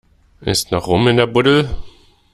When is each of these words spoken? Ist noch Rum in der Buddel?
Ist 0.39 0.71
noch 0.71 0.87
Rum 0.87 1.07
in 1.09 1.17
der 1.17 1.27
Buddel? 1.27 1.69